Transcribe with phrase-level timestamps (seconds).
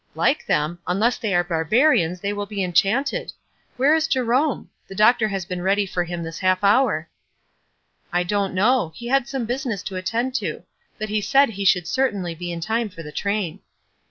[0.15, 0.79] "Like them!
[0.87, 3.31] Unless they are barbarians, they Trill be enchanted.
[3.77, 4.71] Where is Jerome?
[4.87, 7.07] The doctor has been ready for him this half hour."
[8.11, 8.93] "I don't know.
[8.95, 10.63] He had some business to attend to;
[10.97, 13.59] but he said he should certainly be in time for the train."